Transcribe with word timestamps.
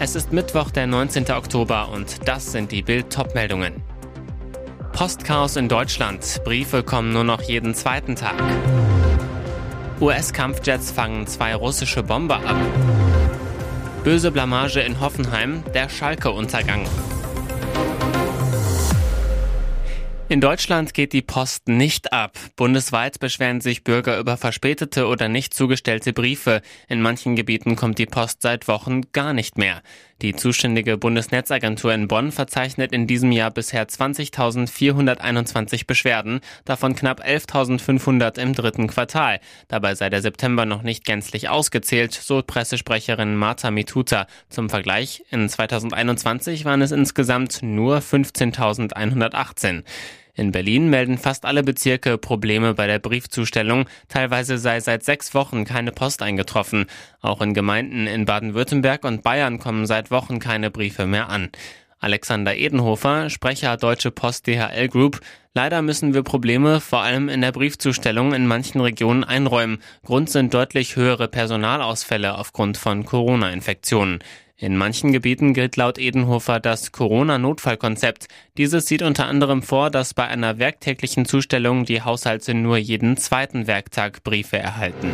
Es 0.00 0.16
ist 0.16 0.32
Mittwoch, 0.32 0.70
der 0.70 0.88
19. 0.88 1.30
Oktober 1.30 1.88
und 1.90 2.26
das 2.28 2.50
sind 2.50 2.72
die 2.72 2.82
Bild-Top-Meldungen. 2.82 3.74
Postchaos 4.92 5.56
in 5.56 5.68
Deutschland. 5.68 6.40
Briefe 6.44 6.82
kommen 6.82 7.12
nur 7.12 7.24
noch 7.24 7.42
jeden 7.42 7.74
zweiten 7.74 8.16
Tag. 8.16 8.34
US-Kampfjets 10.00 10.90
fangen 10.90 11.26
zwei 11.28 11.54
russische 11.54 12.02
Bomber 12.02 12.44
ab. 12.44 12.56
Böse 14.02 14.32
Blamage 14.32 14.80
in 14.80 15.00
Hoffenheim, 15.00 15.62
der 15.72 15.88
Schalke-Untergang. 15.88 16.86
In 20.34 20.40
Deutschland 20.40 20.94
geht 20.94 21.12
die 21.12 21.22
Post 21.22 21.68
nicht 21.68 22.12
ab. 22.12 22.36
Bundesweit 22.56 23.20
beschweren 23.20 23.60
sich 23.60 23.84
Bürger 23.84 24.18
über 24.18 24.36
verspätete 24.36 25.06
oder 25.06 25.28
nicht 25.28 25.54
zugestellte 25.54 26.12
Briefe. 26.12 26.60
In 26.88 27.00
manchen 27.00 27.36
Gebieten 27.36 27.76
kommt 27.76 27.98
die 27.98 28.06
Post 28.06 28.42
seit 28.42 28.66
Wochen 28.66 29.02
gar 29.12 29.32
nicht 29.32 29.58
mehr. 29.58 29.80
Die 30.22 30.34
zuständige 30.34 30.96
Bundesnetzagentur 30.96 31.94
in 31.94 32.08
Bonn 32.08 32.32
verzeichnet 32.32 32.92
in 32.92 33.06
diesem 33.06 33.30
Jahr 33.30 33.52
bisher 33.52 33.86
20.421 33.86 35.86
Beschwerden, 35.86 36.40
davon 36.64 36.96
knapp 36.96 37.24
11.500 37.24 38.36
im 38.40 38.54
dritten 38.54 38.88
Quartal. 38.88 39.38
Dabei 39.68 39.94
sei 39.94 40.10
der 40.10 40.22
September 40.22 40.66
noch 40.66 40.82
nicht 40.82 41.04
gänzlich 41.04 41.48
ausgezählt, 41.48 42.12
so 42.12 42.42
Pressesprecherin 42.44 43.36
Marta 43.36 43.70
Mituta. 43.70 44.26
Zum 44.48 44.68
Vergleich, 44.68 45.22
in 45.30 45.48
2021 45.48 46.64
waren 46.64 46.82
es 46.82 46.90
insgesamt 46.90 47.62
nur 47.62 47.98
15.118. 47.98 49.84
In 50.36 50.50
Berlin 50.50 50.90
melden 50.90 51.16
fast 51.16 51.44
alle 51.44 51.62
Bezirke 51.62 52.18
Probleme 52.18 52.74
bei 52.74 52.88
der 52.88 52.98
Briefzustellung. 52.98 53.86
Teilweise 54.08 54.58
sei 54.58 54.80
seit 54.80 55.04
sechs 55.04 55.32
Wochen 55.32 55.64
keine 55.64 55.92
Post 55.92 56.22
eingetroffen. 56.22 56.86
Auch 57.20 57.40
in 57.40 57.54
Gemeinden 57.54 58.08
in 58.08 58.24
Baden-Württemberg 58.24 59.04
und 59.04 59.22
Bayern 59.22 59.60
kommen 59.60 59.86
seit 59.86 60.10
Wochen 60.10 60.40
keine 60.40 60.72
Briefe 60.72 61.06
mehr 61.06 61.28
an. 61.28 61.50
Alexander 62.00 62.56
Edenhofer, 62.56 63.30
Sprecher 63.30 63.76
Deutsche 63.76 64.10
Post 64.10 64.46
DHL 64.46 64.88
Group. 64.88 65.20
Leider 65.54 65.80
müssen 65.82 66.12
wir 66.12 66.22
Probleme 66.22 66.80
vor 66.80 67.00
allem 67.00 67.28
in 67.28 67.40
der 67.40 67.52
Briefzustellung 67.52 68.34
in 68.34 68.46
manchen 68.46 68.80
Regionen 68.80 69.24
einräumen. 69.24 69.78
Grund 70.04 70.28
sind 70.28 70.52
deutlich 70.52 70.96
höhere 70.96 71.28
Personalausfälle 71.28 72.36
aufgrund 72.36 72.76
von 72.76 73.06
Corona-Infektionen. 73.06 74.18
In 74.56 74.76
manchen 74.76 75.12
Gebieten 75.12 75.52
gilt 75.52 75.74
laut 75.74 75.98
Edenhofer 75.98 76.60
das 76.60 76.92
Corona-Notfallkonzept. 76.92 78.28
Dieses 78.56 78.86
sieht 78.86 79.02
unter 79.02 79.26
anderem 79.26 79.62
vor, 79.62 79.90
dass 79.90 80.14
bei 80.14 80.28
einer 80.28 80.58
werktäglichen 80.58 81.24
Zustellung 81.26 81.84
die 81.84 82.02
Haushalte 82.02 82.54
nur 82.54 82.76
jeden 82.76 83.16
zweiten 83.16 83.66
Werktag 83.66 84.22
Briefe 84.22 84.58
erhalten. 84.58 85.10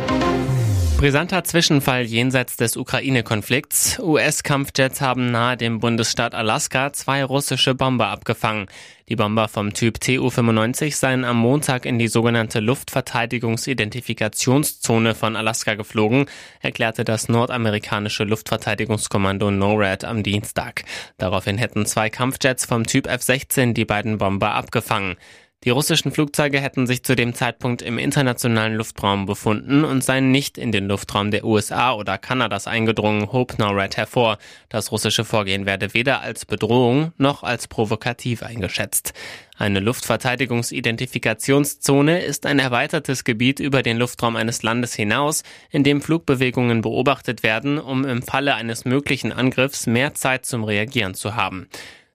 Brisanter 1.01 1.43
Zwischenfall 1.43 2.03
jenseits 2.03 2.55
des 2.57 2.77
Ukraine-Konflikts. 2.77 3.97
US-Kampfjets 3.97 5.01
haben 5.01 5.31
nahe 5.31 5.57
dem 5.57 5.79
Bundesstaat 5.79 6.35
Alaska 6.35 6.93
zwei 6.93 7.23
russische 7.23 7.73
Bomber 7.73 8.09
abgefangen. 8.09 8.67
Die 9.09 9.15
Bomber 9.15 9.47
vom 9.47 9.73
Typ 9.73 9.99
Tu-95 9.99 10.95
seien 10.95 11.25
am 11.25 11.37
Montag 11.37 11.87
in 11.87 11.97
die 11.97 12.07
sogenannte 12.07 12.59
Luftverteidigungsidentifikationszone 12.59 15.15
von 15.15 15.35
Alaska 15.35 15.73
geflogen, 15.73 16.27
erklärte 16.59 17.03
das 17.03 17.29
nordamerikanische 17.29 18.23
Luftverteidigungskommando 18.23 19.49
NORAD 19.49 20.05
am 20.05 20.21
Dienstag. 20.21 20.83
Daraufhin 21.17 21.57
hätten 21.57 21.87
zwei 21.87 22.11
Kampfjets 22.11 22.65
vom 22.65 22.85
Typ 22.85 23.07
F-16 23.07 23.73
die 23.73 23.85
beiden 23.85 24.19
Bomber 24.19 24.53
abgefangen. 24.53 25.15
Die 25.63 25.69
russischen 25.69 26.11
Flugzeuge 26.11 26.59
hätten 26.59 26.87
sich 26.87 27.03
zu 27.03 27.15
dem 27.15 27.35
Zeitpunkt 27.35 27.83
im 27.83 27.99
internationalen 27.99 28.73
Luftraum 28.73 29.27
befunden 29.27 29.83
und 29.83 30.03
seien 30.03 30.31
nicht 30.31 30.57
in 30.57 30.71
den 30.71 30.87
Luftraum 30.87 31.29
der 31.29 31.45
USA 31.45 31.93
oder 31.93 32.17
Kanadas 32.17 32.65
eingedrungen, 32.65 33.31
hob 33.31 33.59
NORAD 33.59 33.95
hervor. 33.95 34.39
Das 34.69 34.91
russische 34.91 35.23
Vorgehen 35.23 35.67
werde 35.67 35.93
weder 35.93 36.21
als 36.21 36.47
Bedrohung 36.47 37.13
noch 37.19 37.43
als 37.43 37.67
provokativ 37.67 38.41
eingeschätzt. 38.41 39.13
Eine 39.55 39.81
Luftverteidigungsidentifikationszone 39.81 42.23
ist 42.23 42.47
ein 42.47 42.57
erweitertes 42.57 43.23
Gebiet 43.23 43.59
über 43.59 43.83
den 43.83 43.97
Luftraum 43.97 44.35
eines 44.35 44.63
Landes 44.63 44.95
hinaus, 44.95 45.43
in 45.69 45.83
dem 45.83 46.01
Flugbewegungen 46.01 46.81
beobachtet 46.81 47.43
werden, 47.43 47.77
um 47.77 48.03
im 48.03 48.23
Falle 48.23 48.55
eines 48.55 48.85
möglichen 48.85 49.31
Angriffs 49.31 49.85
mehr 49.85 50.15
Zeit 50.15 50.47
zum 50.47 50.63
Reagieren 50.63 51.13
zu 51.13 51.35
haben. 51.35 51.67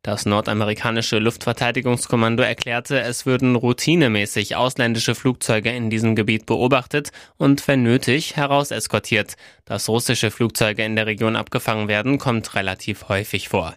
Das 0.07 0.25
nordamerikanische 0.25 1.19
Luftverteidigungskommando 1.19 2.45
erklärte, 2.45 3.01
es 3.01 3.27
würden 3.27 3.57
routinemäßig 3.57 4.55
ausländische 4.55 5.17
Flugzeuge 5.17 5.71
in 5.71 5.91
diesem 5.91 6.15
Gebiet 6.15 6.47
beobachtet 6.47 7.11
und, 7.39 7.67
wenn 7.67 7.83
nötig, 7.83 8.37
herauseskortiert. 8.37 9.35
Dass 9.65 9.89
russische 9.89 10.31
Flugzeuge 10.31 10.85
in 10.85 10.95
der 10.95 11.07
Region 11.07 11.35
abgefangen 11.35 11.89
werden, 11.89 12.19
kommt 12.19 12.55
relativ 12.55 13.09
häufig 13.09 13.49
vor. 13.49 13.75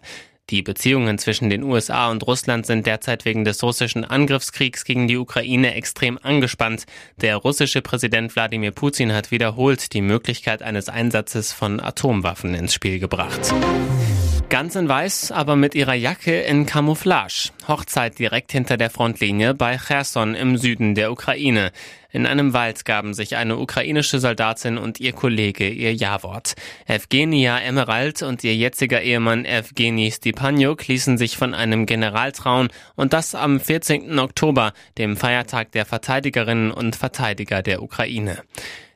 Die 0.50 0.62
Beziehungen 0.62 1.18
zwischen 1.18 1.50
den 1.50 1.64
USA 1.64 2.12
und 2.12 2.24
Russland 2.24 2.64
sind 2.64 2.86
derzeit 2.86 3.24
wegen 3.24 3.44
des 3.44 3.60
russischen 3.64 4.04
Angriffskriegs 4.04 4.84
gegen 4.84 5.08
die 5.08 5.16
Ukraine 5.16 5.74
extrem 5.74 6.16
angespannt. 6.22 6.86
Der 7.20 7.38
russische 7.38 7.82
Präsident 7.82 8.36
Wladimir 8.36 8.70
Putin 8.70 9.12
hat 9.12 9.32
wiederholt 9.32 9.94
die 9.94 10.00
Möglichkeit 10.00 10.62
eines 10.62 10.88
Einsatzes 10.88 11.52
von 11.52 11.80
Atomwaffen 11.80 12.54
ins 12.54 12.72
Spiel 12.72 13.00
gebracht. 13.00 13.52
Ganz 14.50 14.74
in 14.74 14.88
Weiß, 14.88 15.30
aber 15.30 15.54
mit 15.54 15.76
ihrer 15.76 15.94
Jacke 15.94 16.40
in 16.40 16.66
Camouflage. 16.66 17.52
Hochzeit 17.68 18.18
direkt 18.18 18.50
hinter 18.50 18.76
der 18.76 18.90
Frontlinie 18.90 19.54
bei 19.54 19.78
Cherson 19.78 20.34
im 20.34 20.56
Süden 20.56 20.96
der 20.96 21.12
Ukraine. 21.12 21.70
In 22.10 22.26
einem 22.26 22.52
Wald 22.52 22.84
gaben 22.84 23.14
sich 23.14 23.36
eine 23.36 23.58
ukrainische 23.58 24.18
Soldatin 24.18 24.76
und 24.76 24.98
ihr 24.98 25.12
Kollege 25.12 25.68
ihr 25.68 25.94
Ja-Wort. 25.94 26.54
Evgenia 26.86 27.60
Emerald 27.60 28.22
und 28.22 28.42
ihr 28.42 28.56
jetziger 28.56 29.00
Ehemann 29.00 29.44
Evgeny 29.44 30.10
Stepanyuk 30.10 30.88
ließen 30.88 31.16
sich 31.16 31.36
von 31.36 31.54
einem 31.54 31.86
General 31.86 32.32
trauen 32.32 32.70
und 32.96 33.12
das 33.12 33.36
am 33.36 33.60
14. 33.60 34.18
Oktober, 34.18 34.72
dem 34.98 35.16
Feiertag 35.16 35.70
der 35.70 35.86
Verteidigerinnen 35.86 36.72
und 36.72 36.96
Verteidiger 36.96 37.62
der 37.62 37.84
Ukraine. 37.84 38.42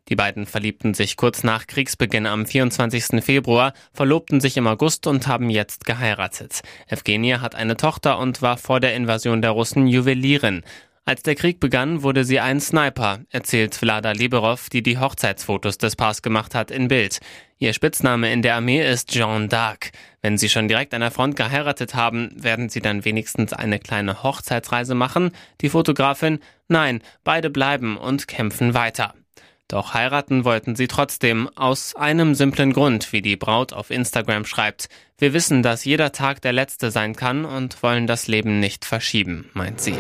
Die 0.09 0.17
beiden 0.17 0.45
verliebten 0.45 0.93
sich 0.93 1.17
kurz 1.17 1.45
nach 1.45 1.67
Kriegsbeginn 1.67 2.27
am 2.27 2.45
24. 2.45 3.25
Februar, 3.25 3.73
verlobten 3.93 4.41
sich 4.41 4.57
im 4.59 4.67
August 4.67 5.07
und 5.07 5.27
haben 5.27 5.49
jetzt 5.49 5.87
geheiratet. 5.87 6.61
Evgenia 6.89 7.41
hat 7.41 7.55
eine 7.55 7.77
Tochter 7.77 8.19
und 8.19 8.43
war 8.43 8.59
vor 8.59 8.81
der 8.81 8.95
Invasion 8.95 9.41
der 9.41 9.53
Russen 9.53 9.87
Juwelierin. 9.87 10.63
Als 11.07 11.23
der 11.23 11.35
Krieg 11.35 11.61
begann, 11.61 12.03
wurde 12.03 12.25
sie 12.25 12.41
ein 12.41 12.61
Sniper, 12.61 13.21
erzählt 13.31 13.75
Vlada 13.75 14.13
Liberov, 14.13 14.71
die 14.71 14.83
die 14.83 14.99
Hochzeitsfotos 14.99 15.77
des 15.77 15.97
Paars 15.97 16.23
gemacht 16.23 16.55
hat, 16.55 16.71
in 16.71 16.89
Bild. 16.89 17.21
Ihr 17.59 17.75
Spitzname 17.75 18.33
in 18.33 18.41
der 18.41 18.57
Armee 18.57 18.87
ist 18.87 19.11
Jean 19.11 19.49
d'Arc. 19.49 19.93
Wenn 20.23 20.39
sie 20.39 20.49
schon 20.49 20.67
direkt 20.69 20.95
an 20.95 21.03
der 21.03 21.11
Front 21.11 21.37
geheiratet 21.37 21.95
haben, 21.95 22.31
werden 22.37 22.71
sie 22.71 22.81
dann 22.81 23.05
wenigstens 23.05 23.53
eine 23.53 23.79
kleine 23.79 24.23
Hochzeitsreise 24.23 24.95
machen? 24.95 25.33
Die 25.61 25.69
Fotografin? 25.69 26.41
Nein, 26.69 27.03
beide 27.23 27.51
bleiben 27.51 27.99
und 27.99 28.27
kämpfen 28.27 28.73
weiter. 28.73 29.15
Doch 29.69 29.95
heiraten 29.95 30.45
wollten 30.45 30.77
sie 30.77 30.89
trotzdem, 30.89 31.49
aus 31.57 31.97
einem 31.97 32.35
simplen 32.35 32.73
Grund, 32.73 33.13
wie 33.13 33.23
die 33.23 33.37
Braut 33.37 33.73
auf 33.73 33.91
Instagram 33.91 34.45
schreibt. 34.45 34.89
Wir 35.17 35.33
wissen, 35.33 35.63
dass 35.63 35.85
jeder 35.85 36.13
Tag 36.13 36.43
der 36.43 36.53
letzte 36.53 36.91
sein 36.91 37.17
kann 37.17 37.45
und 37.45 37.83
wollen 37.83 38.07
das 38.07 38.29
Leben 38.29 38.61
nicht 38.61 38.85
verschieben, 38.85 39.51
meint 39.55 39.81
sie. 39.81 39.97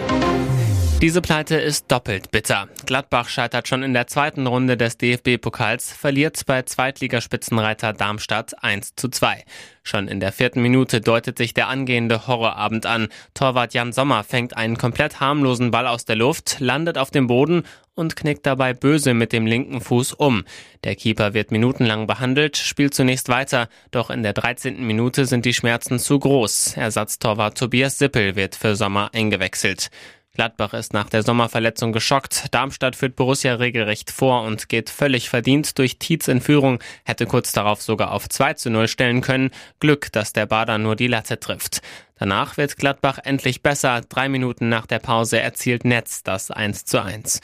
Diese 1.05 1.21
Pleite 1.21 1.57
ist 1.57 1.93
doppelt 1.93 2.31
bitter. 2.31 2.67
Gladbach 2.87 3.29
scheitert 3.29 3.69
schon 3.69 3.83
in 3.83 3.93
der 3.93 4.07
zweiten 4.07 4.47
Runde 4.47 4.79
des 4.79 4.97
DFB-Pokals, 4.97 5.93
verliert 5.93 6.41
bei 6.47 6.63
Zweitligaspitzenreiter 6.63 7.93
Darmstadt 7.93 8.65
1 8.65 8.95
zu 8.97 9.11
2. 9.11 9.45
Schon 9.83 10.09
in 10.09 10.19
der 10.19 10.33
vierten 10.33 10.63
Minute 10.63 11.03
deutet 11.03 11.37
sich 11.37 11.53
der 11.53 11.69
angehende 11.69 12.27
Horrorabend 12.27 12.87
an. 12.87 13.09
Torwart 13.35 13.75
Jan 13.75 13.93
Sommer 13.93 14.25
fängt 14.25 14.57
einen 14.57 14.79
komplett 14.79 15.21
harmlosen 15.21 15.71
Ball 15.71 15.87
aus 15.87 16.07
der 16.07 16.17
Luft, 16.17 16.57
landet 16.61 16.97
auf 16.97 17.11
dem 17.11 17.27
Boden 17.27 17.65
und 17.95 18.17
knickt 18.17 18.47
dabei 18.47 18.73
böse 18.73 19.13
mit 19.13 19.35
dem 19.35 19.45
linken 19.45 19.83
Fuß 19.83 20.15
um. 20.15 20.45
Der 20.85 20.97
Keeper 20.97 21.35
wird 21.35 21.51
minutenlang 21.51 22.07
behandelt, 22.07 22.57
spielt 22.57 22.95
zunächst 22.95 23.29
weiter, 23.29 23.69
doch 23.91 24.09
in 24.09 24.23
der 24.23 24.33
13. 24.33 24.83
Minute 24.87 25.27
sind 25.27 25.45
die 25.45 25.53
Schmerzen 25.53 25.99
zu 25.99 26.19
groß. 26.19 26.79
Ersatztorwart 26.79 27.59
Tobias 27.59 27.99
Sippel 27.99 28.37
wird 28.37 28.55
für 28.55 28.75
Sommer 28.75 29.11
eingewechselt. 29.13 29.91
Gladbach 30.35 30.75
ist 30.75 30.93
nach 30.93 31.09
der 31.09 31.23
Sommerverletzung 31.23 31.93
geschockt. 31.93 32.47
Darmstadt 32.51 32.97
führt 32.97 33.15
Borussia 33.15 33.55
regelrecht 33.55 34.11
vor 34.11 34.43
und 34.43 34.69
geht 34.69 34.91
völlig 34.91 35.29
verdient 35.29 35.79
durch 35.79 35.99
Tietz 35.99 36.27
in 36.27 36.41
Führung, 36.41 36.81
hätte 37.05 37.27
kurz 37.27 37.53
darauf 37.53 37.81
sogar 37.81 38.11
auf 38.11 38.29
2 38.29 38.55
zu 38.55 38.71
0 38.71 38.89
stellen 38.89 39.21
können. 39.21 39.51
Glück, 39.79 40.11
dass 40.11 40.33
der 40.33 40.47
Bader 40.47 40.79
nur 40.79 40.97
die 40.97 41.07
Latte 41.07 41.39
trifft. 41.39 41.83
Danach 42.17 42.57
wird 42.57 42.77
Gladbach 42.77 43.19
endlich 43.23 43.63
besser. 43.63 44.01
Drei 44.09 44.29
Minuten 44.29 44.69
nach 44.69 44.87
der 44.87 44.99
Pause 44.99 45.41
erzielt 45.41 45.85
Netz 45.85 46.25
das 46.25 46.51
1 46.51 46.85
zu 46.85 47.01
1. 47.01 47.41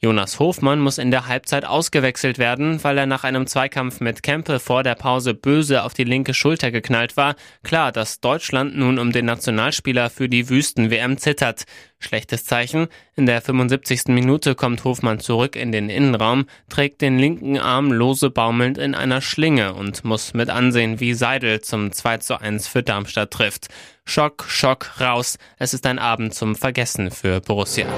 Jonas 0.00 0.38
Hofmann 0.38 0.78
muss 0.78 0.98
in 0.98 1.10
der 1.10 1.26
Halbzeit 1.26 1.64
ausgewechselt 1.64 2.38
werden, 2.38 2.82
weil 2.84 2.96
er 2.98 3.06
nach 3.06 3.24
einem 3.24 3.48
Zweikampf 3.48 3.98
mit 3.98 4.22
Kempe 4.22 4.60
vor 4.60 4.84
der 4.84 4.94
Pause 4.94 5.34
böse 5.34 5.82
auf 5.82 5.92
die 5.92 6.04
linke 6.04 6.34
Schulter 6.34 6.70
geknallt 6.70 7.16
war. 7.16 7.34
Klar, 7.64 7.90
dass 7.90 8.20
Deutschland 8.20 8.76
nun 8.76 9.00
um 9.00 9.10
den 9.10 9.24
Nationalspieler 9.24 10.08
für 10.08 10.28
die 10.28 10.48
Wüsten-WM 10.48 11.18
zittert. 11.18 11.64
Schlechtes 11.98 12.44
Zeichen. 12.44 12.86
In 13.16 13.26
der 13.26 13.40
75. 13.40 14.06
Minute 14.06 14.54
kommt 14.54 14.84
Hofmann 14.84 15.18
zurück 15.18 15.56
in 15.56 15.72
den 15.72 15.90
Innenraum, 15.90 16.46
trägt 16.68 17.00
den 17.00 17.18
linken 17.18 17.58
Arm 17.58 17.90
lose 17.90 18.30
baumelnd 18.30 18.78
in 18.78 18.94
einer 18.94 19.20
Schlinge 19.20 19.74
und 19.74 20.04
muss 20.04 20.32
mit 20.32 20.48
ansehen, 20.48 21.00
wie 21.00 21.14
Seidel 21.14 21.60
zum 21.60 21.90
2 21.90 22.18
zu 22.18 22.40
1 22.40 22.68
für 22.68 22.84
Darmstadt 22.84 23.32
trifft. 23.32 23.66
Schock, 24.04 24.44
Schock, 24.46 25.00
raus. 25.00 25.38
Es 25.58 25.74
ist 25.74 25.86
ein 25.86 25.98
Abend 25.98 26.34
zum 26.34 26.54
Vergessen 26.54 27.10
für 27.10 27.40
Borussia. 27.40 27.88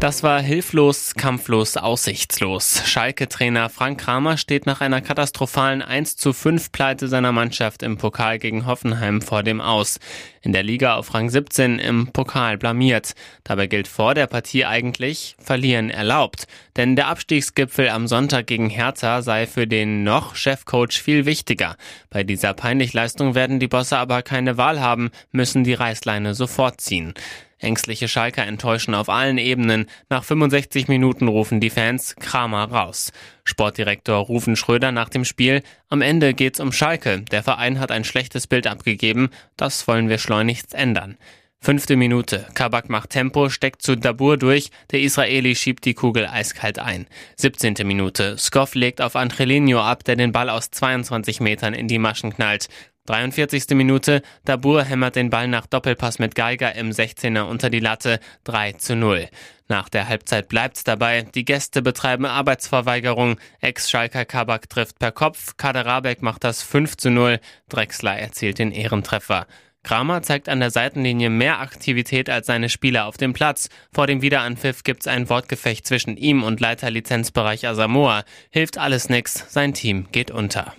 Das 0.00 0.22
war 0.22 0.42
hilflos, 0.42 1.14
kampflos, 1.14 1.78
aussichtslos. 1.78 2.82
Schalke-Trainer 2.84 3.70
Frank 3.70 3.98
Kramer 3.98 4.36
steht 4.36 4.66
nach 4.66 4.82
einer 4.82 5.00
katastrophalen 5.00 5.80
1 5.80 6.16
zu 6.16 6.34
5 6.34 6.70
Pleite 6.70 7.08
seiner 7.08 7.32
Mannschaft 7.32 7.82
im 7.82 7.96
Pokal 7.96 8.38
gegen 8.38 8.66
Hoffenheim 8.66 9.22
vor 9.22 9.42
dem 9.42 9.62
Aus. 9.62 9.98
In 10.42 10.52
der 10.52 10.62
Liga 10.62 10.96
auf 10.96 11.14
Rang 11.14 11.30
17 11.30 11.78
im 11.78 12.08
Pokal 12.08 12.58
blamiert. 12.58 13.14
Dabei 13.42 13.68
gilt 13.68 13.88
vor 13.88 14.14
der 14.14 14.26
Partie 14.26 14.66
eigentlich 14.66 15.34
verlieren 15.38 15.88
erlaubt. 15.88 16.46
Denn 16.76 16.94
der 16.94 17.08
Abstiegsgipfel 17.08 17.88
am 17.88 18.06
Sonntag 18.06 18.46
gegen 18.46 18.68
Hertha 18.68 19.22
sei 19.22 19.46
für 19.46 19.66
den 19.66 20.04
noch 20.04 20.36
Chefcoach 20.36 21.00
viel 21.00 21.24
wichtiger. 21.24 21.76
Bei 22.10 22.22
dieser 22.22 22.52
Peinlichleistung 22.52 23.34
werden 23.34 23.60
die 23.60 23.66
Bosse 23.66 23.96
aber 23.96 24.22
keine 24.22 24.58
Wahl 24.58 24.80
haben, 24.80 25.10
müssen 25.32 25.64
die 25.64 25.74
Reißleine 25.74 26.34
sofort 26.34 26.82
ziehen. 26.82 27.14
Ängstliche 27.58 28.08
Schalker 28.08 28.46
enttäuschen 28.46 28.94
auf 28.94 29.08
allen 29.08 29.38
Ebenen. 29.38 29.86
Nach 30.10 30.24
65 30.24 30.88
Minuten 30.88 31.28
rufen 31.28 31.60
die 31.60 31.70
Fans 31.70 32.14
Kramer 32.16 32.64
raus. 32.64 33.12
Sportdirektor 33.44 34.18
Rufen 34.18 34.56
Schröder 34.56 34.92
nach 34.92 35.08
dem 35.08 35.24
Spiel. 35.24 35.62
Am 35.88 36.02
Ende 36.02 36.34
geht's 36.34 36.60
um 36.60 36.72
Schalke. 36.72 37.22
Der 37.30 37.42
Verein 37.42 37.80
hat 37.80 37.90
ein 37.90 38.04
schlechtes 38.04 38.46
Bild 38.46 38.66
abgegeben. 38.66 39.30
Das 39.56 39.88
wollen 39.88 40.08
wir 40.08 40.18
schleunigst 40.18 40.74
ändern. 40.74 41.16
Fünfte 41.60 41.96
Minute. 41.96 42.46
Kabak 42.54 42.90
macht 42.90 43.10
Tempo, 43.10 43.48
steckt 43.48 43.82
zu 43.82 43.96
Dabur 43.96 44.36
durch. 44.36 44.70
Der 44.92 45.00
Israeli 45.00 45.56
schiebt 45.56 45.84
die 45.84 45.94
Kugel 45.94 46.26
eiskalt 46.26 46.78
ein. 46.78 47.06
17. 47.36 47.74
Minute. 47.84 48.36
Skoff 48.38 48.74
legt 48.74 49.00
auf 49.00 49.16
Angelino 49.16 49.80
ab, 49.80 50.04
der 50.04 50.16
den 50.16 50.32
Ball 50.32 50.50
aus 50.50 50.70
22 50.70 51.40
Metern 51.40 51.74
in 51.74 51.88
die 51.88 51.98
Maschen 51.98 52.34
knallt. 52.34 52.68
43. 53.06 53.70
Minute, 53.70 54.22
Dabur 54.44 54.84
hämmert 54.84 55.16
den 55.16 55.30
Ball 55.30 55.48
nach 55.48 55.66
Doppelpass 55.66 56.18
mit 56.18 56.34
Geiger 56.34 56.74
im 56.74 56.90
16er 56.90 57.42
unter 57.42 57.70
die 57.70 57.80
Latte 57.80 58.20
3 58.44 58.72
zu 58.72 58.96
0. 58.96 59.28
Nach 59.68 59.88
der 59.88 60.08
Halbzeit 60.08 60.48
bleibt's 60.48 60.84
dabei, 60.84 61.22
die 61.22 61.44
Gäste 61.44 61.82
betreiben 61.82 62.26
Arbeitsverweigerung, 62.26 63.40
Ex-Schalker 63.60 64.24
Kabak 64.24 64.68
trifft 64.68 64.98
per 64.98 65.10
Kopf, 65.10 65.56
Kaderabek 65.56 66.22
macht 66.22 66.44
das 66.44 66.62
5 66.62 66.96
zu 66.96 67.10
0, 67.10 67.40
Drexler 67.68 68.16
erzielt 68.16 68.58
den 68.58 68.70
Ehrentreffer. 68.70 69.46
Kramer 69.86 70.20
zeigt 70.22 70.48
an 70.48 70.58
der 70.58 70.72
Seitenlinie 70.72 71.30
mehr 71.30 71.60
Aktivität 71.60 72.28
als 72.28 72.48
seine 72.48 72.68
Spieler 72.68 73.06
auf 73.06 73.18
dem 73.18 73.32
Platz. 73.32 73.68
Vor 73.92 74.08
dem 74.08 74.20
Wiederanpfiff 74.20 74.82
gibt's 74.82 75.06
ein 75.06 75.28
Wortgefecht 75.30 75.86
zwischen 75.86 76.16
ihm 76.16 76.42
und 76.42 76.58
Leiter 76.58 76.90
Lizenzbereich 76.90 77.68
Asamoah. 77.68 78.24
Hilft 78.50 78.78
alles 78.78 79.08
nix, 79.08 79.46
sein 79.48 79.74
Team 79.74 80.08
geht 80.10 80.32
unter. 80.32 80.74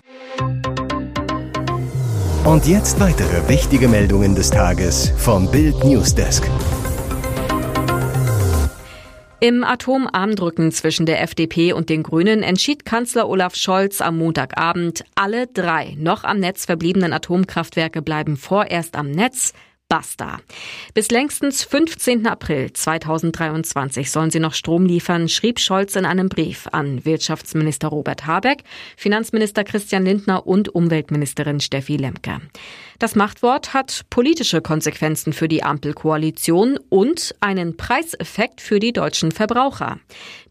Und 2.47 2.65
jetzt 2.65 3.01
weitere 3.01 3.49
wichtige 3.49 3.89
Meldungen 3.89 4.33
des 4.33 4.49
Tages 4.49 5.11
vom 5.17 5.51
Bild 5.51 5.83
Newsdesk. 5.83 6.49
Im 9.41 9.65
Atomarmdrücken 9.65 10.71
zwischen 10.71 11.05
der 11.05 11.21
FDP 11.21 11.73
und 11.73 11.89
den 11.89 12.03
Grünen 12.03 12.44
entschied 12.44 12.85
Kanzler 12.85 13.27
Olaf 13.27 13.55
Scholz 13.55 13.99
am 13.99 14.17
Montagabend, 14.17 15.03
alle 15.15 15.47
drei 15.47 15.97
noch 15.99 16.23
am 16.23 16.39
Netz 16.39 16.63
verbliebenen 16.63 17.11
Atomkraftwerke 17.11 18.01
bleiben 18.01 18.38
vorerst 18.38 18.95
am 18.95 19.11
Netz, 19.11 19.51
Basta. 19.89 20.42
Bis 20.94 21.12
längstens 21.12 21.63
15. 21.63 22.28
April 22.28 22.74
2023 22.74 24.12
sollen 24.12 24.31
sie 24.31 24.42
noch 24.42 24.54
Strom 24.54 24.86
liefern, 24.86 25.30
schrieb 25.30 25.62
Scholz 25.62 25.95
in 25.95 26.06
einem 26.06 26.28
Brief 26.28 26.68
an 26.74 27.06
Wirtschaftsminister 27.06 27.88
Robert 27.88 28.28
Habeck, 28.28 28.63
Finanzminister 28.98 29.63
Christian 29.63 30.04
Lindner 30.04 30.45
und 30.45 30.75
Umweltministerin 30.75 31.62
Steffi 31.62 31.95
Lemke. 31.95 32.42
Das 32.99 33.15
Machtwort 33.15 33.75
hat 33.75 34.05
politische 34.09 34.59
Konsequenzen 34.59 35.31
für 35.31 35.47
die 35.47 35.61
Ampelkoalition 35.61 36.79
und 36.89 37.35
einen 37.41 37.77
Preiseffekt 37.77 38.59
für 38.59 38.79
die 38.79 38.91
deutschen 38.91 39.31
Verbraucher. 39.31 39.99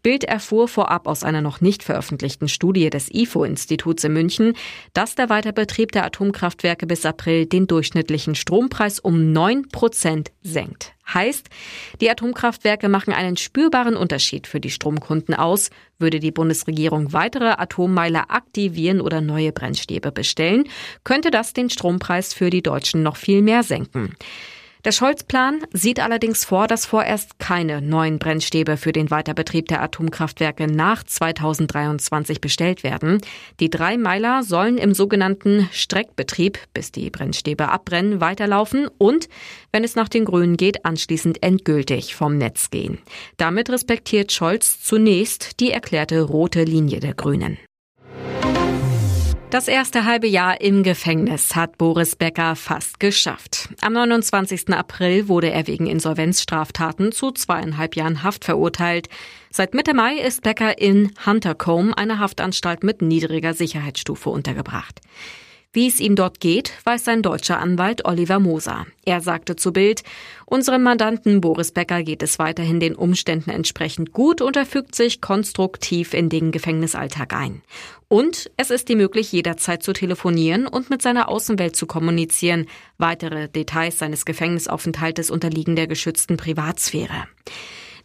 Bild 0.01 0.23
erfuhr 0.23 0.69
vorab 0.69 1.07
aus 1.07 1.23
einer 1.23 1.41
noch 1.41 1.59
nicht 1.59 1.83
veröffentlichten 1.83 2.47
Studie 2.47 2.89
des 2.89 3.13
IFO-Instituts 3.13 4.05
in 4.05 4.13
München, 4.13 4.53
dass 4.93 5.15
der 5.15 5.29
Weiterbetrieb 5.29 5.91
der 5.91 6.05
Atomkraftwerke 6.05 6.87
bis 6.87 7.05
April 7.05 7.47
den 7.47 7.67
durchschnittlichen 7.67 8.33
Strompreis 8.33 8.99
um 8.99 9.33
9 9.33 9.67
Prozent 9.67 10.31
senkt. 10.41 10.96
Heißt, 11.13 11.47
die 12.01 12.09
Atomkraftwerke 12.09 12.89
machen 12.89 13.13
einen 13.13 13.37
spürbaren 13.37 13.95
Unterschied 13.95 14.45
für 14.47 14.59
die 14.59 14.69
Stromkunden 14.69 15.33
aus. 15.33 15.69
Würde 15.99 16.19
die 16.19 16.31
Bundesregierung 16.31 17.13
weitere 17.13 17.51
Atommeiler 17.57 18.29
aktivieren 18.29 19.01
oder 19.01 19.21
neue 19.21 19.51
Brennstäbe 19.51 20.11
bestellen, 20.11 20.65
könnte 21.03 21.31
das 21.31 21.53
den 21.53 21.69
Strompreis 21.69 22.33
für 22.33 22.49
die 22.49 22.61
Deutschen 22.61 23.03
noch 23.03 23.15
viel 23.15 23.41
mehr 23.41 23.63
senken. 23.63 24.15
Der 24.87 24.93
Scholz-Plan 24.93 25.65
sieht 25.73 25.99
allerdings 25.99 26.45
vor, 26.45 26.65
dass 26.65 26.85
vorerst 26.85 27.39
keine 27.39 27.81
neuen 27.81 28.19
Brennstäbe 28.19 28.77
für 28.77 28.93
den 28.93 29.11
Weiterbetrieb 29.11 29.67
der 29.67 29.81
Atomkraftwerke 29.81 30.65
nach 30.65 31.03
2023 31.03 32.39
bestellt 32.39 32.83
werden. 32.83 33.19
Die 33.59 33.69
drei 33.69 33.97
Meiler 33.97 34.43
sollen 34.43 34.77
im 34.77 34.93
sogenannten 34.93 35.67
Streckbetrieb, 35.73 36.57
bis 36.73 36.93
die 36.93 37.09
Brennstäbe 37.09 37.67
abbrennen, 37.67 38.21
weiterlaufen 38.21 38.87
und, 38.97 39.27
wenn 39.73 39.83
es 39.83 39.95
nach 39.95 40.07
den 40.07 40.23
Grünen 40.23 40.55
geht, 40.55 40.85
anschließend 40.85 41.43
endgültig 41.43 42.15
vom 42.15 42.37
Netz 42.37 42.69
gehen. 42.69 42.99
Damit 43.35 43.69
respektiert 43.69 44.31
Scholz 44.31 44.81
zunächst 44.81 45.59
die 45.59 45.71
erklärte 45.71 46.21
rote 46.21 46.63
Linie 46.63 47.01
der 47.01 47.13
Grünen. 47.13 47.57
Das 49.49 49.69
erste 49.69 50.03
halbe 50.03 50.27
Jahr 50.27 50.59
im 50.59 50.83
Gefängnis 50.83 51.55
hat 51.55 51.77
Boris 51.77 52.17
Becker 52.17 52.57
fast 52.57 52.99
geschafft. 52.99 53.69
Am 53.79 53.93
29. 53.93 54.73
April 54.73 55.29
wurde 55.29 55.49
er 55.51 55.67
wegen 55.67 55.87
Insolvenzstraftaten 55.87 57.13
zu 57.13 57.31
zweieinhalb 57.31 57.95
Jahren 57.95 58.23
Haft 58.23 58.43
verurteilt. 58.43 59.07
Seit 59.49 59.73
Mitte 59.73 59.93
Mai 59.93 60.15
ist 60.15 60.41
Becker 60.41 60.77
in 60.79 61.13
Huntercombe, 61.25 61.97
einer 61.97 62.19
Haftanstalt 62.19 62.83
mit 62.83 63.01
niedriger 63.01 63.53
Sicherheitsstufe, 63.53 64.29
untergebracht. 64.29 64.99
Wie 65.77 65.85
es 65.85 65.99
ihm 65.99 66.15
dort 66.15 66.39
geht, 66.39 66.73
weiß 66.85 67.05
sein 67.05 67.21
deutscher 67.21 67.59
Anwalt 67.59 68.03
Oliver 68.03 68.39
Moser. 68.39 68.87
Er 69.05 69.21
sagte 69.21 69.55
zu 69.55 69.71
Bild, 69.71 70.01
unserem 70.47 70.81
Mandanten 70.81 71.39
Boris 71.39 71.71
Becker 71.71 72.01
geht 72.01 72.23
es 72.23 72.39
weiterhin 72.39 72.79
den 72.79 72.95
Umständen 72.95 73.51
entsprechend 73.51 74.11
gut 74.11 74.41
und 74.41 74.55
er 74.55 74.65
fügt 74.65 74.95
sich 74.95 75.21
konstruktiv 75.21 76.15
in 76.15 76.29
den 76.29 76.51
Gefängnisalltag 76.51 77.31
ein. 77.31 77.61
Und 78.07 78.49
es 78.57 78.71
ist 78.71 78.89
ihm 78.89 78.97
möglich, 78.97 79.31
jederzeit 79.31 79.83
zu 79.83 79.93
telefonieren 79.93 80.65
und 80.65 80.89
mit 80.89 81.03
seiner 81.03 81.29
Außenwelt 81.29 81.75
zu 81.75 81.85
kommunizieren. 81.85 82.65
Weitere 82.97 83.47
Details 83.47 83.99
seines 83.99 84.25
Gefängnisaufenthaltes 84.25 85.29
unterliegen 85.29 85.75
der 85.75 85.85
geschützten 85.85 86.37
Privatsphäre. 86.37 87.25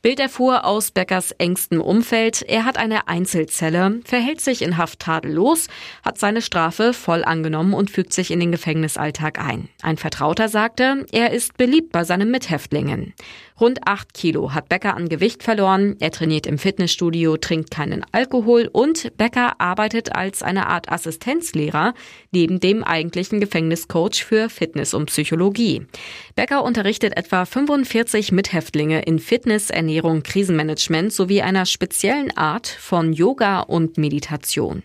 Bild 0.03 0.19
erfuhr 0.19 0.65
aus 0.65 0.91
Beckers 0.91 1.31
engstem 1.39 1.81
Umfeld, 1.81 2.43
er 2.43 2.65
hat 2.65 2.77
eine 2.77 3.07
Einzelzelle, 3.07 4.01
verhält 4.05 4.41
sich 4.41 4.63
in 4.63 4.77
Haft 4.77 4.99
tadellos, 4.99 5.69
hat 6.05 6.19
seine 6.19 6.43
Strafe 6.43 6.93
voll 6.93 7.23
angenommen 7.23 7.73
und 7.73 7.89
fügt 7.89 8.13
sich 8.13 8.33
in 8.33 8.41
den 8.41 8.51
Gefängnisalltag 8.51 9.39
ein. 9.39 9.69
Ein 9.81 9.99
Vertrauter 9.99 10.49
sagte, 10.49 11.07
er 11.13 11.31
ist 11.31 11.57
beliebt 11.57 11.93
bei 11.93 12.03
seinen 12.03 12.33
Mithäftlingen. 12.33 13.15
Rund 13.63 13.87
acht 13.87 14.13
Kilo 14.13 14.55
hat 14.55 14.69
Becker 14.69 14.97
an 14.97 15.09
Gewicht 15.09 15.45
verloren. 15.45 15.95
Er 16.01 16.11
trainiert 16.11 16.49
im 16.49 16.59
Fitnessstudio, 16.59 17.37
trinkt 17.37 17.71
keinen 17.71 18.05
Alkohol 18.11 18.69
und 18.73 19.17
Becker 19.17 19.61
arbeitet 19.61 20.17
als 20.17 20.43
eine 20.43 20.67
Art 20.67 20.91
Assistenzlehrer 20.91 21.95
neben 22.33 22.59
dem 22.59 22.83
eigentlichen 22.83 23.39
Gefängniscoach 23.39 24.25
für 24.25 24.49
Fitness 24.49 24.95
und 24.95 25.07
Psychologie. 25.07 25.87
Becker 26.35 26.65
unterrichtet 26.65 27.17
etwa 27.17 27.45
45 27.45 28.33
Mithäftlinge 28.33 29.03
in 29.03 29.21
Fitness, 29.21 29.71
Ernährung, 29.71 30.25
Krisenmanagement 30.25 31.13
sowie 31.13 31.43
einer 31.43 31.65
speziellen 31.65 32.37
Art 32.37 32.67
von 32.67 33.13
Yoga 33.13 33.61
und 33.61 33.97
Meditation. 33.97 34.83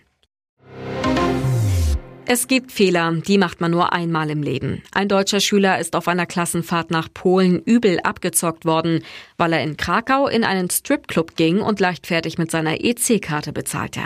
Es 2.30 2.46
gibt 2.46 2.72
Fehler, 2.72 3.10
die 3.10 3.38
macht 3.38 3.62
man 3.62 3.70
nur 3.70 3.94
einmal 3.94 4.28
im 4.28 4.42
Leben. 4.42 4.82
Ein 4.92 5.08
deutscher 5.08 5.40
Schüler 5.40 5.78
ist 5.78 5.96
auf 5.96 6.08
einer 6.08 6.26
Klassenfahrt 6.26 6.90
nach 6.90 7.08
Polen 7.14 7.62
übel 7.62 8.00
abgezockt 8.00 8.66
worden, 8.66 9.02
weil 9.38 9.54
er 9.54 9.62
in 9.62 9.78
Krakau 9.78 10.28
in 10.28 10.44
einen 10.44 10.68
Stripclub 10.68 11.36
ging 11.36 11.62
und 11.62 11.80
leichtfertig 11.80 12.36
mit 12.36 12.50
seiner 12.50 12.84
EC-Karte 12.84 13.54
bezahlte. 13.54 14.02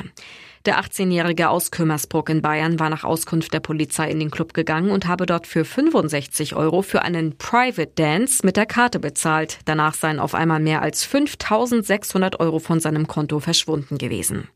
Der 0.67 0.81
18-Jährige 0.81 1.49
aus 1.49 1.73
Kümmersbruck 1.73 2.29
in 2.29 2.43
Bayern 2.43 2.79
war 2.79 2.91
nach 2.91 3.03
Auskunft 3.03 3.53
der 3.53 3.59
Polizei 3.59 4.09
in 4.09 4.21
den 4.21 4.31
Club 4.31 4.55
gegangen 4.55 4.93
und 4.93 5.09
habe 5.09 5.27
dort 5.27 5.49
für 5.49 5.65
65 5.65 6.55
Euro 6.55 6.83
für 6.83 7.03
einen 7.03 7.37
Private 7.39 7.91
Dance 7.97 8.47
mit 8.47 8.57
der 8.57 8.67
Karte 8.67 9.01
bezahlt. 9.01 9.59
Danach 9.65 9.95
seien 9.95 10.21
auf 10.21 10.37
einmal 10.37 10.61
mehr 10.61 10.81
als 10.81 11.05
5600 11.05 12.39
Euro 12.39 12.61
von 12.61 12.79
seinem 12.79 13.09
Konto 13.09 13.41
verschwunden 13.41 13.99
gewesen. 13.99 14.47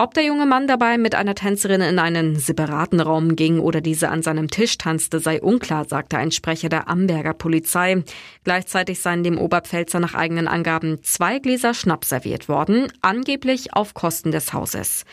Ob 0.00 0.14
der 0.14 0.22
junge 0.22 0.46
Mann 0.46 0.68
dabei 0.68 0.96
mit 0.96 1.16
einer 1.16 1.34
Tänzerin 1.34 1.80
in 1.80 1.98
einen 1.98 2.36
separaten 2.36 3.00
Raum 3.00 3.34
ging 3.34 3.58
oder 3.58 3.80
diese 3.80 4.10
an 4.10 4.22
seinem 4.22 4.48
Tisch 4.48 4.78
tanzte, 4.78 5.18
sei 5.18 5.42
unklar, 5.42 5.86
sagte 5.86 6.18
ein 6.18 6.30
Sprecher 6.30 6.68
der 6.68 6.88
Amberger 6.88 7.34
Polizei. 7.34 8.04
Gleichzeitig 8.44 9.00
seien 9.00 9.24
dem 9.24 9.38
Oberpfälzer 9.38 9.98
nach 9.98 10.14
eigenen 10.14 10.46
Angaben 10.46 11.02
zwei 11.02 11.40
Gläser 11.40 11.74
Schnaps 11.74 12.10
serviert 12.10 12.48
worden, 12.48 12.92
angeblich 13.00 13.74
auf 13.74 13.92
Kosten 13.92 14.30
des 14.30 14.52
Hauses. 14.52 15.04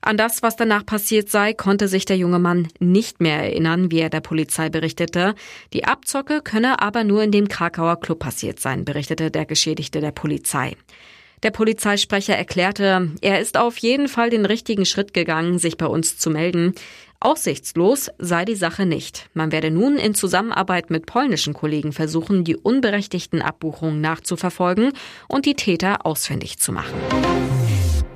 An 0.00 0.16
das, 0.16 0.42
was 0.42 0.56
danach 0.56 0.84
passiert 0.84 1.30
sei, 1.30 1.52
konnte 1.52 1.86
sich 1.86 2.04
der 2.04 2.16
junge 2.16 2.40
Mann 2.40 2.66
nicht 2.80 3.20
mehr 3.20 3.44
erinnern, 3.44 3.92
wie 3.92 4.00
er 4.00 4.10
der 4.10 4.22
Polizei 4.22 4.70
berichtete. 4.70 5.36
Die 5.72 5.84
Abzocke 5.84 6.40
könne 6.42 6.82
aber 6.82 7.04
nur 7.04 7.22
in 7.22 7.30
dem 7.30 7.46
Krakauer 7.46 8.00
Club 8.00 8.18
passiert 8.18 8.58
sein, 8.58 8.84
berichtete 8.84 9.30
der 9.30 9.46
Geschädigte 9.46 10.00
der 10.00 10.10
Polizei. 10.10 10.74
Der 11.42 11.50
Polizeisprecher 11.50 12.34
erklärte, 12.34 13.10
er 13.20 13.40
ist 13.40 13.58
auf 13.58 13.76
jeden 13.78 14.08
Fall 14.08 14.30
den 14.30 14.46
richtigen 14.46 14.86
Schritt 14.86 15.12
gegangen, 15.12 15.58
sich 15.58 15.76
bei 15.76 15.86
uns 15.86 16.18
zu 16.18 16.30
melden. 16.30 16.74
Aussichtslos 17.20 18.10
sei 18.18 18.44
die 18.44 18.54
Sache 18.54 18.86
nicht. 18.86 19.28
Man 19.34 19.52
werde 19.52 19.70
nun 19.70 19.96
in 19.96 20.14
Zusammenarbeit 20.14 20.90
mit 20.90 21.06
polnischen 21.06 21.54
Kollegen 21.54 21.92
versuchen, 21.92 22.44
die 22.44 22.56
unberechtigten 22.56 23.42
Abbuchungen 23.42 24.00
nachzuverfolgen 24.00 24.92
und 25.28 25.46
die 25.46 25.54
Täter 25.54 26.04
ausfindig 26.04 26.58
zu 26.58 26.72
machen. 26.72 26.94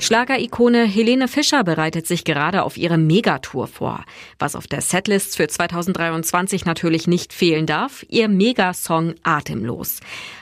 Schlagerikone 0.03 0.85
Helene 0.85 1.29
Fischer 1.29 1.63
bereitet 1.63 2.07
sich 2.07 2.25
gerade 2.25 2.63
auf 2.63 2.79
ihre 2.79 2.97
Megatour 2.97 3.67
vor. 3.67 4.03
Was 4.39 4.57
auf 4.57 4.67
der 4.67 4.81
Setlist 4.81 5.37
für 5.37 5.47
2023 5.47 6.65
natürlich 6.65 7.07
nicht 7.07 7.35
fehlen 7.35 7.67
darf, 7.67 8.07
ihr 8.09 8.29
Megasong 8.29 9.15
Atemlos. 9.25 10.01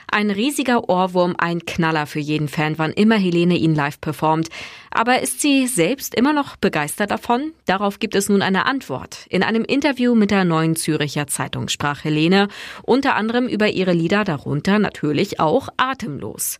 Ein 0.09 0.31
riesiger 0.31 0.87
Ohrwurm, 0.87 1.35
ein 1.37 1.65
Knaller 1.65 2.07
für 2.07 2.21
jeden 2.21 2.47
Fan, 2.47 2.77
wann 2.77 2.93
immer 2.93 3.17
Helene 3.17 3.57
ihn 3.57 3.75
live 3.75 3.99
performt. 3.99 4.47
Aber 4.91 5.21
ist 5.21 5.41
sie 5.41 5.67
selbst 5.67 6.15
immer 6.15 6.31
noch 6.31 6.55
begeistert 6.55 7.11
davon? 7.11 7.51
Darauf 7.65 7.99
gibt 7.99 8.15
es 8.15 8.29
nun 8.29 8.41
eine 8.41 8.65
Antwort. 8.65 9.27
In 9.29 9.43
einem 9.43 9.65
Interview 9.65 10.15
mit 10.15 10.31
der 10.31 10.45
Neuen 10.45 10.77
Züricher 10.77 11.27
Zeitung 11.27 11.67
sprach 11.67 12.05
Helene 12.05 12.47
unter 12.83 13.15
anderem 13.15 13.45
über 13.49 13.67
ihre 13.67 13.91
Lieder, 13.91 14.23
darunter 14.23 14.79
natürlich 14.79 15.41
auch 15.41 15.67
Atemlos. 15.75 16.59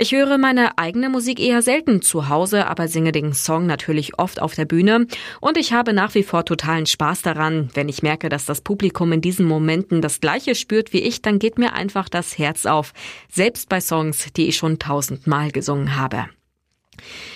Ich 0.00 0.12
höre 0.12 0.38
meine 0.38 0.78
eigene 0.78 1.08
Musik 1.08 1.40
eher 1.40 1.60
selten 1.60 2.02
zu 2.02 2.28
Hause, 2.28 2.68
aber 2.68 2.86
singe 2.86 3.10
den 3.10 3.32
Song 3.32 3.66
natürlich 3.66 4.16
oft 4.16 4.40
auf 4.40 4.54
der 4.54 4.64
Bühne. 4.64 5.08
Und 5.40 5.58
ich 5.58 5.72
habe 5.72 5.92
nach 5.92 6.14
wie 6.14 6.22
vor 6.22 6.44
totalen 6.44 6.86
Spaß 6.86 7.22
daran. 7.22 7.68
Wenn 7.74 7.88
ich 7.88 8.04
merke, 8.04 8.28
dass 8.28 8.46
das 8.46 8.60
Publikum 8.60 9.10
in 9.10 9.20
diesen 9.20 9.44
Momenten 9.44 10.00
das 10.00 10.20
Gleiche 10.20 10.54
spürt 10.54 10.92
wie 10.92 11.00
ich, 11.00 11.20
dann 11.20 11.40
geht 11.40 11.58
mir 11.58 11.72
einfach 11.72 12.08
das 12.08 12.38
Herz 12.38 12.64
auf. 12.64 12.92
Selbst 13.28 13.68
bei 13.68 13.80
Songs, 13.80 14.28
die 14.36 14.46
ich 14.46 14.56
schon 14.56 14.78
tausendmal 14.78 15.50
gesungen 15.50 15.96
habe. 15.96 16.26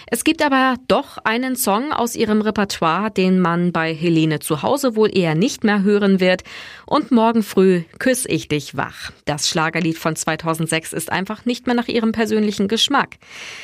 Es 0.06 0.24
gibt 0.24 0.42
aber 0.42 0.76
doch 0.88 1.18
einen 1.24 1.56
Song 1.56 1.92
aus 1.92 2.16
ihrem 2.16 2.42
Repertoire, 2.42 3.10
den 3.10 3.40
man 3.40 3.72
bei 3.72 3.94
Helene 3.94 4.40
zu 4.40 4.62
Hause 4.62 4.96
wohl 4.96 5.16
eher 5.16 5.34
nicht 5.34 5.64
mehr 5.64 5.82
hören 5.82 6.20
wird. 6.20 6.42
Und 6.86 7.10
morgen 7.10 7.42
früh 7.42 7.82
küss 7.98 8.26
ich 8.26 8.48
dich 8.48 8.76
wach. 8.76 9.10
Das 9.24 9.48
Schlagerlied 9.48 9.98
von 9.98 10.16
2006 10.16 10.92
ist 10.92 11.10
einfach 11.10 11.44
nicht 11.44 11.66
mehr 11.66 11.74
nach 11.74 11.88
ihrem 11.88 12.12
persönlichen 12.12 12.68
Geschmack. 12.68 13.16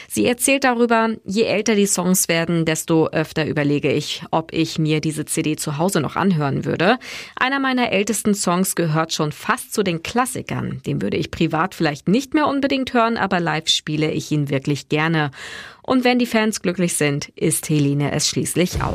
Sie 0.09 0.27
erzählt 0.27 0.65
darüber, 0.65 1.11
je 1.25 1.43
älter 1.43 1.75
die 1.75 1.87
Songs 1.87 2.29
werden, 2.29 2.65
desto 2.65 3.09
öfter 3.09 3.47
überlege 3.47 3.93
ich, 3.93 4.23
ob 4.31 4.53
ich 4.53 4.79
mir 4.79 5.01
diese 5.01 5.25
CD 5.25 5.57
zu 5.57 5.79
Hause 5.79 6.01
noch 6.01 6.17
anhören 6.17 6.65
würde. 6.65 6.99
Einer 7.37 7.61
meiner 7.61 7.93
ältesten 7.93 8.35
Songs 8.35 8.75
gehört 8.75 9.13
schon 9.13 9.33
fast 9.33 9.75
zu 9.75 9.83
den 9.83 10.03
Klassikern. 10.03 10.81
Den 10.87 11.03
würde 11.03 11.17
ich 11.17 11.31
privat 11.31 11.75
vielleicht 11.75 12.09
nicht 12.09 12.35
mehr 12.35 12.47
unbedingt 12.47 12.95
hören, 12.95 13.17
aber 13.17 13.41
live 13.41 13.69
spiele 13.69 14.11
ich 14.11 14.31
ihn 14.31 14.49
wirklich 14.49 14.89
gerne. 14.89 15.31
Und 15.89 16.05
wenn 16.05 16.19
die 16.19 16.27
Fans 16.27 16.61
glücklich 16.61 16.95
sind, 16.97 17.31
ist 17.31 17.71
Helene 17.71 18.13
es 18.13 18.29
schließlich 18.29 18.83
auch. 18.83 18.95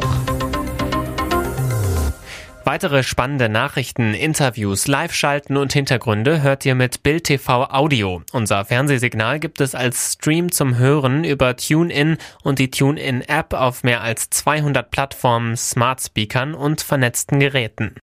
Weitere 2.65 3.01
spannende 3.03 3.49
Nachrichten, 3.49 4.13
Interviews, 4.13 4.87
Live-Schalten 4.87 5.57
und 5.57 5.73
Hintergründe 5.73 6.43
hört 6.43 6.65
ihr 6.65 6.75
mit 6.75 7.01
Bild 7.03 7.25
TV 7.25 7.65
Audio. 7.65 8.21
Unser 8.31 8.63
Fernsehsignal 8.63 9.39
gibt 9.39 9.59
es 9.59 9.75
als 9.75 10.13
Stream 10.13 10.51
zum 10.51 10.77
Hören 10.77 11.23
über 11.23 11.57
TuneIn 11.57 12.17
und 12.43 12.59
die 12.59 12.69
TuneIn-App 12.69 13.53
auf 13.53 13.83
mehr 13.83 14.01
als 14.01 14.29
200 14.29 14.89
Plattformen, 14.91 15.57
Smart 15.57 15.99
Speakern 15.99 16.53
und 16.53 16.81
vernetzten 16.81 17.39
Geräten. 17.39 17.91